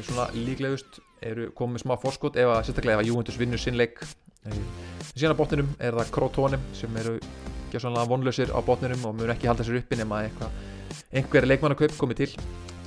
[0.06, 4.56] svona líklegust eru komið smá fórskot ef að sérstaklega ef að Juventus vinnur sinnleik e,
[5.14, 7.18] síðan á botninum er það Crotone sem eru
[7.68, 10.54] ekki svona vonlausir á botninum og mjög ekki halda sér uppi nema eitthvað
[11.12, 12.30] einhver leikmannakaup komið til.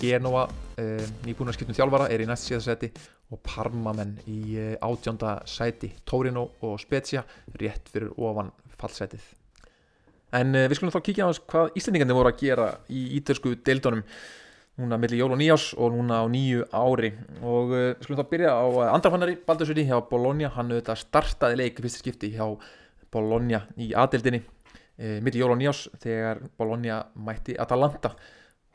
[0.01, 2.89] Genoa uh, nýbúinarskiptum þjálfara er í næst síðarsæti
[3.31, 5.93] og Parmamenn í uh, átjónda sæti.
[6.09, 7.25] Torino og Spezia
[7.61, 8.49] rétt fyrir ofan
[8.81, 9.27] fallsætið.
[10.41, 14.07] En uh, við skulum þá kíkja á hvað Íslandingarnir voru að gera í ítalsku deildunum
[14.79, 17.11] núna millir jól og nýjás og núna á nýju ári.
[17.43, 20.53] Og við skulum þá byrja á andrafannari Baldursviti hjá Bologna.
[20.55, 22.47] Hann auðvitað startaði leik fyrst skipti hjá
[23.11, 24.45] Bologna í aðdeildinni
[25.01, 28.13] millir jól og nýjás þegar Bologna mætti Atalanta.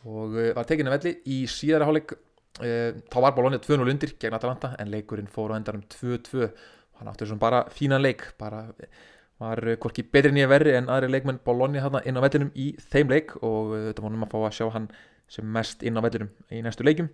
[0.05, 2.15] Og uh, var tekinn að velli í síðara hálfleik.
[2.55, 6.47] Uh, þá var Bologna 2-0 undir gegn Atalanta en leikurinn fór á endanum 2-2
[6.95, 8.69] hann átti svona bara fínan leik bara
[9.43, 13.11] var hvorki betri nýja verri en aðri leikmenn Bologna hérna inn á vellinum í þeim
[13.11, 13.35] leik.
[13.43, 14.89] Og þetta vonum að fá að sjá hann
[15.31, 17.09] sem mest inn á vellinum í næstu leikum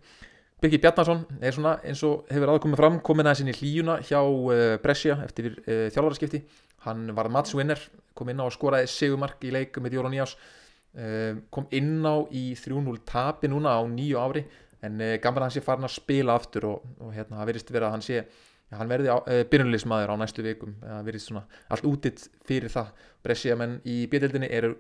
[0.62, 4.20] Birgir Bjarnason er svona eins og hefur aðkomið fram komin aðeins inn í hlíuna hjá
[4.22, 6.44] uh, Brescia eftir uh, þjálfaraskipti.
[6.86, 7.82] Hann var matchwinner,
[8.14, 12.22] kom inn á að skoraði segumark í leik með Jóra Nýjás uh, kom inn á
[12.30, 14.46] í 3-0 tapi núna á nýju ári
[14.86, 17.98] en gammal hann sé farin að spila aftur og, og hérna það verðist vera að
[17.98, 20.78] hann sé ja, hann verði byrjunleismæður á næstu vikum.
[20.86, 22.94] Það verðist svona allt útitt fyrir það.
[23.26, 24.76] Brescia menn í bjöldinni eru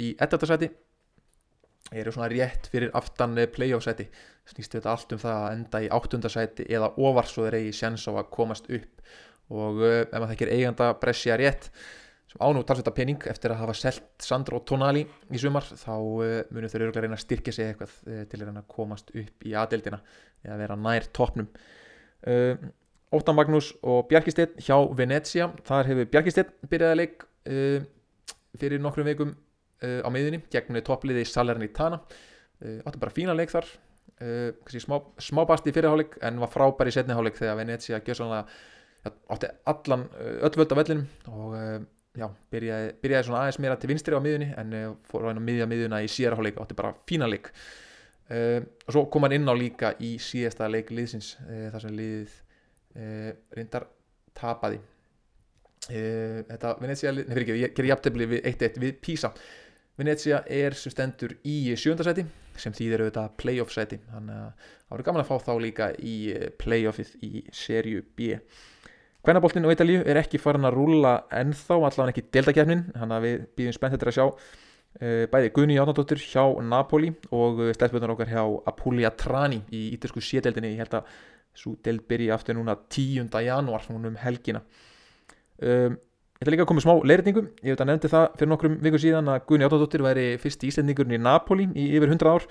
[0.00, 0.48] í 11.
[0.48, 0.72] seti
[1.90, 4.06] eru svona rétt fyrir aftan playoff seti
[4.50, 6.20] snýstu þetta allt um það að enda í 8.
[6.32, 9.02] seti eða ofar svo þeir eigi sjans á að komast upp.
[9.50, 11.70] Og ef maður þekkir eiganda Brescia rétt
[12.30, 16.70] sem ánú talsvita pening eftir að hafa selt Sandro Tonali í sumar þá uh, munum
[16.70, 19.98] þau öruglega reyna að styrkja sig eitthvað uh, til að komast upp í aðeldina
[20.44, 21.48] eða vera nær toppnum.
[22.22, 22.54] Uh,
[23.10, 25.48] Óttan Magnús og Bjarkistedt hjá Venezia.
[25.66, 27.24] Þar hefur Bjarkistedt byrjaði leik
[28.60, 29.32] fyrir nokkrum vikum
[29.80, 32.02] á miðunni gegn toppliði Salernitana.
[32.60, 33.68] Áttu bara fína leik þar.
[34.20, 38.42] Uh, smá, smá bast í fyrirháleik en var frábær í setniháleik þegar Venezia gjössanlega
[39.32, 40.02] átti allan
[40.44, 41.78] öll völd á vellinum og uh,
[42.20, 45.44] já, byrjaði, byrjaði svona aðeins meira til vinstri á miðunni en uh, fór á einu
[45.46, 47.48] miðja miðuna í síðarháleik átti bara fína leik.
[48.30, 52.36] Og svo kom hann inn á líka í síðasta leik liðsins þar sem liðið
[53.56, 53.88] reyndar
[54.38, 54.78] tapaði.
[55.88, 59.32] Þetta Venezia, nefnir ekki, ég gerir jafntefni við 1-1 við Písa
[60.00, 62.24] Venezia er sem stendur í sjöndasæti
[62.60, 64.00] sem þýðir auðvitað playoff sæti.
[64.10, 66.16] Þannig að það voru gaman að fá þá líka í
[66.60, 68.40] playoffið í serju B.
[69.20, 73.42] Kvennaboltin á Ítalíu er ekki farin að rúla ennþá allavega ekki deltakefnin þannig að við
[73.58, 78.44] býðum spennt þetta að sjá uh, bæði Gunni Játnardóttur hjá Napoli og stefnbjörnar okkar hjá
[78.72, 81.12] Apulia Trani í ítalsku sédeldinni ég held að
[81.60, 83.28] svo deld byrji aftur núna 10.
[83.44, 84.62] janúar um helgina.
[85.60, 85.98] Um,
[86.40, 89.00] Ég ætla líka að koma smá leirreitingu, ég veit að nefndi það fyrir nokkrum vikur
[89.02, 92.46] síðan að Guðni Áttóttir væri fyrst í Íslandingurinn í Napoli í yfir 100 ár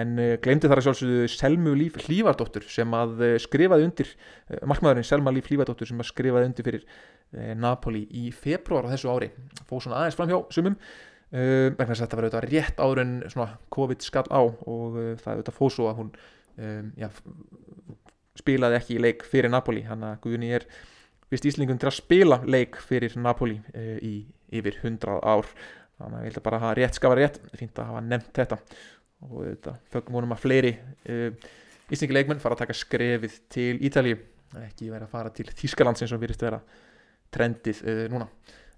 [0.00, 4.14] en uh, glemdi þar að sjálfsögðu Selmu Líf Hlífardóttur sem að uh, skrifaði undir,
[4.48, 6.88] uh, markmaðurinn Selma Líf Hlífardóttur sem að skrifaði undir fyrir
[7.60, 9.28] Napoli í februar á þessu ári,
[9.68, 10.80] fóð svona aðeins fram hjá sumum,
[11.28, 13.14] vegna þess að þetta var auðvitað rétt áður en
[13.76, 16.12] COVID skall á og það auðvitað fóð svo að hún
[17.02, 17.10] já,
[18.40, 20.70] spilaði ekki í leik fyrir Napoli, hann að Guðni er
[21.32, 24.14] vist Íslingum til að spila leik fyrir Napoli uh, í
[24.54, 25.48] yfir 100 ár.
[25.96, 27.38] Þannig að ég held að bara hafa rétt skafa rétt.
[27.56, 28.58] Fínt að hafa nefnt þetta.
[29.26, 31.52] Og þetta fögum vonum að fleiri uh,
[31.86, 34.18] Íslingi leikmenn fara að taka skrefið til Ítalíu.
[34.62, 36.60] Ekki vera að fara til Þískaland sem virðist vera
[37.34, 38.28] trendið uh, núna.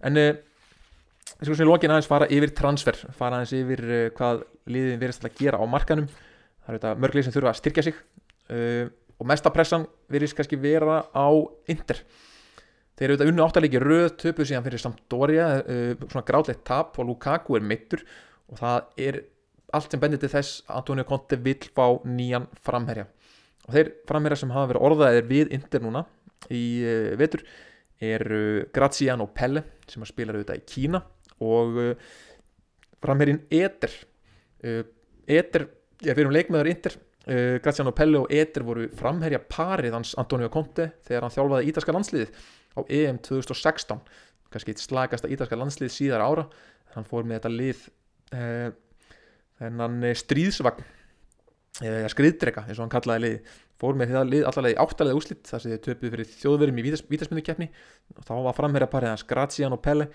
[0.04, 3.00] En þess að lókin aðeins fara yfir transfer.
[3.16, 3.84] Fara aðeins yfir
[4.16, 6.08] hvað liðin verðist að gera á markanum
[6.68, 8.00] það er þetta mörglið sem þurfa að styrkja sig
[9.18, 11.28] og mesta pressan verðist kannski vera á
[11.72, 12.02] Inder
[12.98, 17.06] Þeir eru auðvitað unnu áttalegi röð, töpu síðan fyrir Sampdoria, uh, svona gráðlegt tap og
[17.06, 18.02] Lukaku er mittur
[18.50, 19.20] og það er
[19.76, 23.06] allt sem bendir til þess að Antonio Conte vil fá nýjan framherja.
[23.68, 26.04] Og þeir framherja sem hafa verið orðaðir við Inter núna
[26.50, 27.46] í uh, vetur
[28.02, 28.42] eru
[28.74, 31.02] Graziano Pelle sem að spila auðvitað í Kína
[31.44, 31.90] og uh,
[33.02, 33.94] framherjin Eder.
[34.64, 34.82] Uh,
[35.28, 35.68] Eder,
[36.02, 40.50] ég fyrir um leikmeður Inter, uh, Graziano Pelle og Eder voru framherja parið hans Antonio
[40.50, 44.02] Conte þegar hann þjálfaði ítalska landsliðið á EM 2016
[44.48, 46.46] kannski eitt slagasta ítalska landslið síðar ára.
[46.94, 47.82] Hann fór með þetta lið
[48.36, 48.70] eh,
[49.58, 50.86] þennan stríðsvagn
[51.84, 55.20] eða eh, skriðdrega eins og hann kallaði lið fór með þetta lið allavega í áttalega
[55.20, 57.68] úslitt þar sem þið töpuð fyrir þjóðverðum í vítarsmyndukeppni
[58.16, 60.08] og þá var framherja parið hans Grazian og Pelle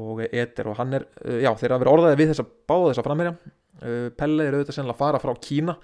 [0.00, 3.06] og Eder og hann er, eh, já þeir hafa verið orðaði við þessa báða þessa
[3.06, 3.34] framherja.
[3.82, 5.76] Eh, Pelle er auðvitað sennilega að fara frá Kína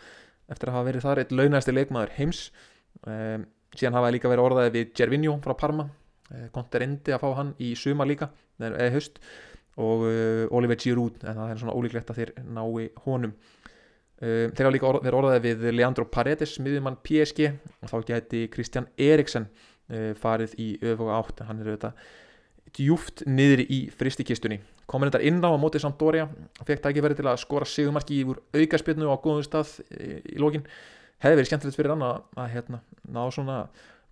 [0.52, 2.40] eftir að hafa verið þar eitt launæsti leikmaður heims
[3.76, 5.88] síðan hafa líka verið orðaði við Gervinho frá Parma.
[6.54, 8.30] Konti eh, reyndi að fá hann í suma líka
[8.62, 9.18] eða höst
[9.80, 10.04] og
[10.52, 13.32] Oliver Giroud en það er svona ólíklegt að þeir nái honum.
[14.22, 17.48] Uh, þeir hafa líka orð, verið orðaði við Leandro Paredes miðjumann PSG
[17.82, 19.48] og þá geti Kristjan Eriksen
[20.22, 21.40] farið í öfuga átt.
[21.42, 22.04] En hann er auðvitað
[22.76, 24.61] djúft niður í fristikistunni
[24.92, 28.26] komin þetta inn á að mótið Sampdoria og fekk verið til að skora sigumarki í
[28.28, 30.66] aukarspilnu á góðum stað í lókin
[31.22, 32.82] hefði verið skemmtilegt fyrir hann að, að hérna,
[33.14, 33.58] ná svona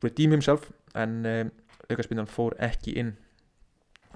[0.04, 1.20] redeem himself en
[1.90, 3.16] aukarspinnan fór ekki inn.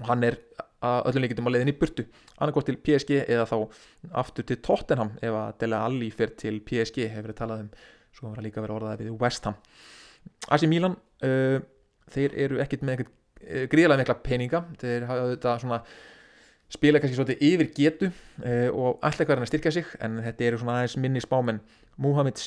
[0.01, 0.39] Og hann er
[0.85, 2.05] að öllum líkitum á leiðin í burtu.
[2.37, 3.57] Annarkort til PSG eða þá
[4.23, 7.69] aftur til Tottenham ef að Dele Alli fer til PSG hefur verið talað um.
[8.15, 9.55] Svo var það líka verið orðaðið við West Ham.
[10.55, 11.57] Asi Milan uh,
[12.15, 14.61] þeir eru ekkit með ekkit uh, gríðlega mikla peninga.
[14.81, 15.81] Þeir hafa þetta svona
[16.75, 20.61] spila kannski svolítið yfir getu uh, og alltaf hverjan að styrkja sig en þetta eru
[20.61, 21.61] svona aðeins minni spámen
[22.01, 22.39] Muhammed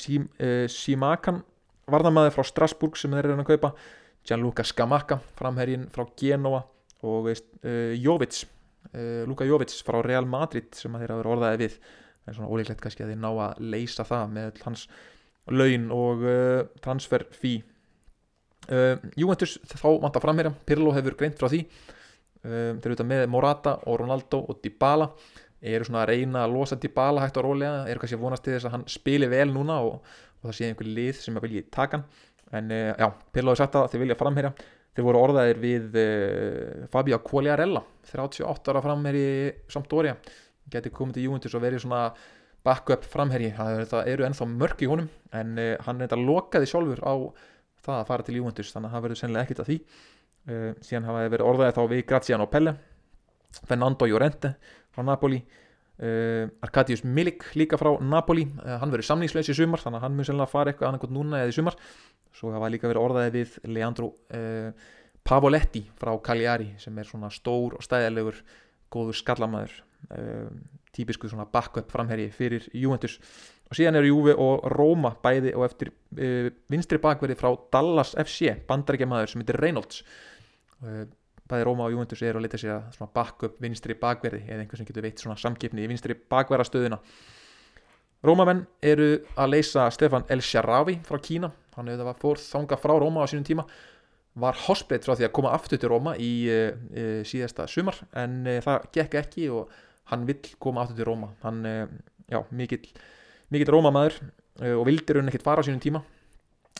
[0.69, 1.45] Simakan uh,
[1.89, 3.71] varðamæði frá Strasbourg sem þeir eru að kaupa
[4.27, 6.61] Gianluca Scamacca framherjin frá Genoa
[7.07, 11.79] og uh, Jovic uh, Luka Jovic frá Real Madrid sem að þeirra verið orðaði við.
[12.27, 14.85] Er svona ólíklegt kannski að þeir ná að leysa það með hans
[15.49, 17.65] laun og uh, transfer fee.
[19.17, 20.49] Juventus þá vant að framherja.
[20.67, 21.63] Pirlo hefur greint frá því.
[22.43, 25.07] Þeir eru auðvitað með Morata og Ronaldo og Dybala
[25.61, 28.55] eru svona að reyna að losa Dybala hægt og rólega eru kannski að vonast til
[28.55, 29.99] þess að hann spili vel núna og,
[30.39, 32.05] og það sé einhver lið sem er viljið takan
[32.55, 34.51] en uh, já, Pirlo hefur sagt að þeir vilja framherja.
[34.97, 40.15] Þeir voru orðaðir við uh, Fabio Quagliarella 38 ára framherji Sampdoria.
[40.69, 42.03] Geti komið til Juventus og verið svona
[42.65, 43.51] backup framherji.
[43.57, 47.13] Það eru ennþá mörg í honum en uh, hann þetta lokaði sjálfur á
[47.85, 49.81] það að fara til Juventus þannig að það verður sennilega ekkit að því.
[50.81, 52.71] Síðan hafa þeir verið orðaðið þá við Graziano Pelle
[53.67, 54.53] Fernando Llorente
[54.99, 55.41] frá Napoli.
[55.99, 58.45] Uh, Arkadius Milik líka frá Napoli.
[58.63, 61.41] Uh, hann verður samningsleis í sumar þannig að hann mun sennilega fara eitthvað annað núna
[61.43, 61.75] eða í sumar.
[62.35, 64.71] Svo hafa líka verið orðaðið við Leandro uh,
[65.27, 68.39] Pavoletti frá Cagliari sem er svona stór og stæðilegur
[68.89, 69.75] góður skallamæður.
[70.95, 73.17] Típisku svona backup framherji fyrir Juventus.
[73.69, 75.91] Og síðan eru Júve og Róma bæði og eftir
[76.71, 80.01] vinstri bakverði frá Dallas FC bandarækjamaður sem heitir Reynolds
[81.49, 84.79] bæði Róma og Juventus eru að leta sér að svona backup vinstri bakverði eða einhver
[84.79, 86.99] sem getur veitt svona samgifni í vinstri bakverðastöðuna.
[88.25, 89.09] Rómamenn eru
[89.39, 91.51] að leysa Stefan El Sharawi frá Kína.
[91.77, 93.65] Hann hefur það fór þanga frá Róma á sínum tíma.
[94.39, 98.59] Var hospeit frá því að koma aftur til Róma í uh, síðasta sumar en uh,
[98.65, 99.73] það gekk ekki og
[100.11, 101.31] hann vill koma aftur til Róma.
[101.45, 101.63] Hann,
[102.29, 104.19] já, mikill Rómamaður
[104.75, 106.01] og vildir hann ekkert fara á sínum tíma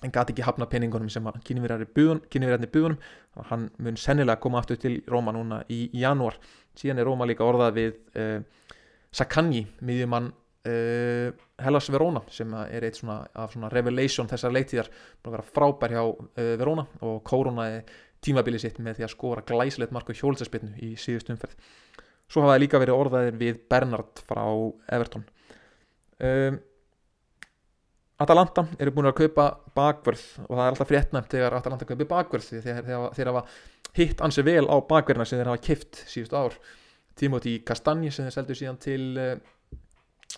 [0.04, 1.90] en gati ekki hafna peningunum sem kynverjarnir
[2.72, 2.98] buðunum
[3.50, 6.40] hann mun sennilega koma aftur til Róma núna í, janúar.
[6.76, 8.44] Síðan er Róma líka orðað við
[9.12, 10.32] Sakanji, miðjumann
[10.68, 11.32] Uh,
[11.64, 14.90] Hellas Verona sem er eitt svona, svona revelation þessar leiktíðar.
[15.24, 17.78] Búin að vera frábær hjá uh, Verona og kórunaði
[18.28, 21.56] tímabilið sitt með því að skora glæsilegt marku hjólsespilnu í síðust umferð.
[22.28, 24.44] Svo hafa það líka verið orðaðir við Bernard frá
[24.98, 25.24] Everton.
[26.20, 26.60] Um,
[28.20, 29.46] Atalanta eru búin að kaupa
[29.78, 33.46] bakvörð og það er alltaf fréttnæmt þegar Atalanta kaupi bakvörð þegar þeir hafa
[33.96, 36.58] hitt ansi vel á bakverðina sem þeir hafa kipt síðust ár.
[37.20, 39.32] Timothy Castagne sem þeir seldu síðan til uh,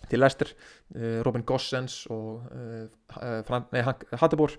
[0.10, 0.54] til Leicester,
[0.96, 4.56] uh, Robin Gossens og uh, Hattebor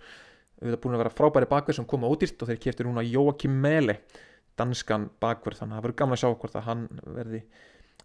[0.62, 3.54] við erum búin að vera frábæri bakverð sem koma ódýrt og þeir keftir núna Joachim
[3.62, 3.98] Mele
[4.58, 6.82] danskan bakverð, þannig að það verður gamla að sjá hvort að hann
[7.16, 7.40] verði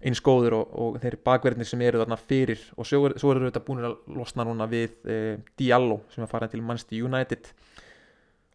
[0.03, 2.61] eins góður og, og þeir bakverðinir sem eru þarna fyrir.
[2.77, 6.63] Og svo, eru þetta búin að losna núna við uh, Diallo sem er farið til
[6.65, 7.51] Manchester United.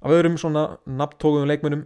[0.03, 1.85] Af öðrum svona nabtókuðum leikmunum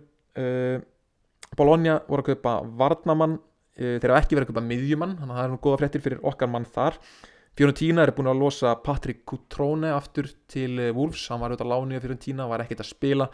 [1.57, 3.37] Bologna voru að kaupa Varnamann
[3.77, 6.03] Eh, þeir hafa ekki verið að köpa miðjumann þannig að það er nú góða fréttir
[6.05, 6.95] fyrir okkar mann þar.
[7.57, 11.27] Fiorentina er búin að losa Patrik Cutrone aftur til eh, Wolves.
[11.29, 13.29] Hann var auðvitað láni á Fiorentina, var ekkert að spila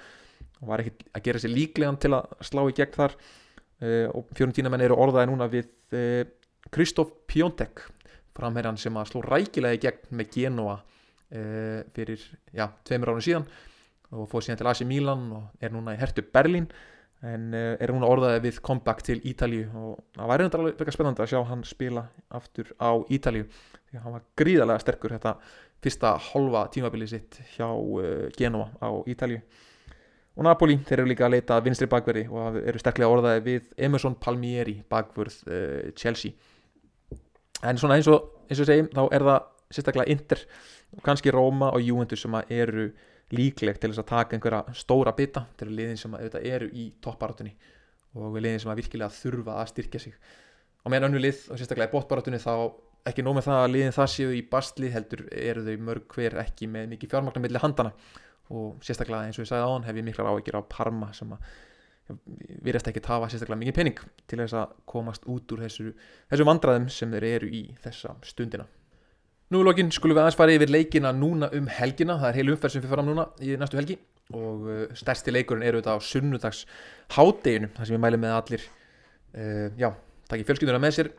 [0.63, 3.15] var ekkert að gera sér líklegan til að slá í gegn þar
[3.83, 5.69] og Fiorentina menn eru orðaði núna við
[6.73, 7.83] Kristof uh, Piontek
[8.37, 12.23] framherjan sem að sló rækilega í gegn með Genoa uh, fyrir,
[12.55, 13.49] já, tveimur árið síðan
[14.13, 16.69] og fóð síðan til AC Milan og er núna í hertu Berlín.
[17.23, 21.29] En er hún orðaði við comeback til Ítalíu og það væri alveg eitthvað spennandi að
[21.31, 22.03] sjá hann spila
[22.35, 25.37] aftur á Ítalíu því að hann var gríðarlega sterkur þetta
[25.87, 27.69] fyrsta halva tímabilið sitt hjá
[28.35, 29.39] Genoa á Ítalíu
[30.33, 34.17] og Napoli, þeir eru líka að leita vinstri bakverði og eru sterklega orðaði við Emerson
[34.21, 36.33] Palmieri bakverð uh, Chelsea.
[37.63, 40.45] En svona eins og eins og segjum þá er það sérstaklega Inter
[40.97, 42.89] og kannski Roma og Juventus sem eru
[43.33, 45.47] líklegt til þess að taka einhverja stóra bita.
[45.57, 47.53] Til liðin sem auðvitað eru í toppbaratunni
[48.21, 50.17] og liðin sem að virkilega þurfa að styrkja sig.
[50.83, 52.53] Og meðan önnu lið og sérstaklega í bóttbaratunni þá
[53.09, 56.37] ekki nóg með það að liðin það séu í bastli heldur eru þau mörg hver
[56.43, 57.95] ekki með mikið fjármagnar millir handana
[58.53, 61.33] og sérstaklega eins og ég sagði á hann hef ég miklar áhyggjur á Parma sem
[61.33, 61.47] að
[62.67, 65.93] virðast ekki tafa sérstaklega mikið pening til þess að komast út úr þessu,
[66.31, 68.67] þessu vandraðum sem þeir eru í þessa stundina.
[69.53, 72.55] Nú í lokin skulum við aðeins fara yfir leikina núna um helgina, það er heil
[72.55, 73.99] umferð sem við fara núna í næstu helgi.
[74.33, 76.63] Og uh, stærsti leikurinn eru þetta á sunnudags
[77.13, 79.91] hádeginu, þar sem við mælum með allir uh, já,
[80.31, 81.13] takk í fjölskylduna með sér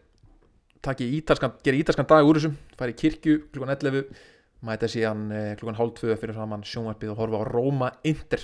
[0.83, 4.23] takk í ítalskan, gera ítalskan dag úr þessum, fara í kirkju klukkan 11,
[4.67, 8.43] mæta síðan uh, klukkan hálf 2 fyrir saman sjónvarpið og horfa á Róma Inter.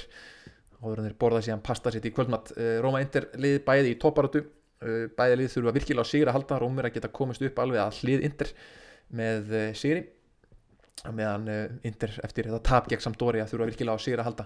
[0.80, 4.44] Og þeir borða síðan pasta sitt í kvöldmatt uh, Róma Inter lið bæði í topparötu
[4.44, 6.62] uh, bæði lið þurfa virkilega á sigur að halda.
[6.64, 8.54] Rómur að geta komist upp alveg að hlið Inter
[9.20, 10.04] með Siri
[11.16, 11.48] meðan
[11.88, 14.46] Inter eftir þetta tap gegn Sampdoria þurfa virkilega á Siri að halda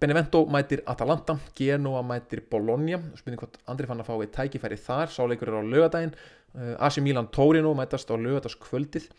[0.00, 2.96] Benevento mætir Atalanta Genoa mætir Bologna.
[3.18, 5.12] Spurning hvort Andri fann að fá eitt tækifæri þar.
[5.12, 6.14] Sáleikur eru á lögadaginn
[6.80, 9.10] AC Milan Torino mætast á lögadagskvöldið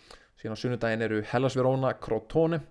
[0.41, 2.63] síðan á sunnudaginn eru Hellas Verona Crotone.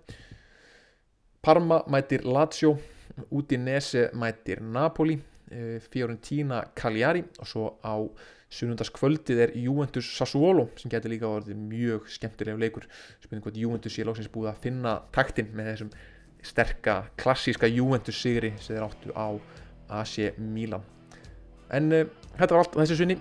[1.39, 2.75] Parma mætir Lazio.
[3.31, 5.15] Udinese mætir Napoli.
[5.87, 7.23] Fiorentina Cagliari.
[7.39, 7.95] Og svo á
[8.51, 12.91] sunnundaskvöldið er Juventus Sassuolo sem getur líka orðið mjög skemmtilega leikur.
[13.23, 15.93] Spurning hvort Juventus sé lóksins búið að finna taktin með þessum
[16.45, 19.27] sterka klassíska Juventus sigri sem þeir áttu á
[20.01, 20.83] AC Milan.
[21.71, 22.05] En uh,
[22.37, 23.19] þetta var allt þessi sunni.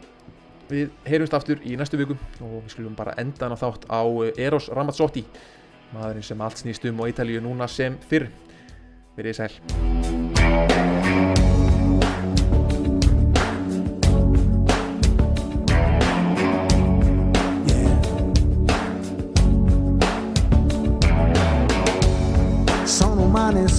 [0.71, 2.15] Við heyrumst aftur í næstu viku
[2.47, 5.25] og við skulum bara enda hana þátt á eh, Eros Ramazzotti
[5.91, 8.31] maðurinn sem allt snýst um á Ítalíu núna sem fyrr.
[9.19, 11.50] Verið sæl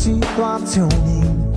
[0.02, 1.52] situazioni,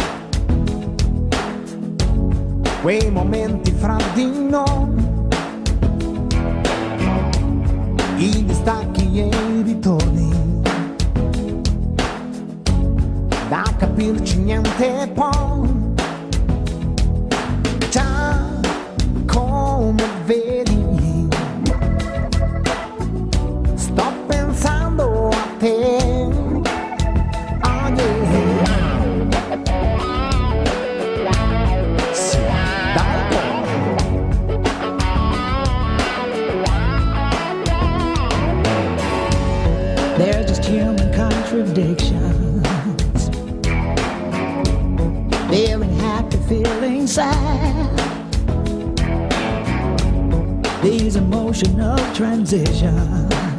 [2.83, 4.95] quei momenti fra di noi,
[8.19, 10.61] i distacchi e i ritorni,
[13.49, 15.95] da capirci niente poi.
[17.89, 18.24] Già
[51.85, 53.54] of transition.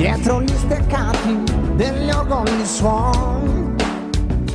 [0.00, 1.38] dietro gli steccati
[1.74, 3.76] degli orgogli suon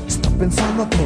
[0.07, 1.05] sto pensando a te.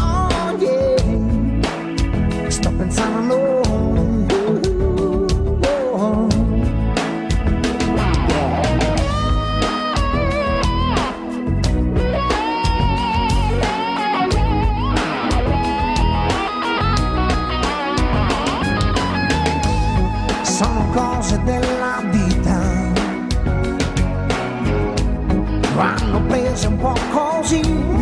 [0.00, 2.50] Oh yeah.
[2.50, 3.58] Sto pensando a noi.
[20.92, 21.69] Cose della
[26.82, 27.99] 我靠近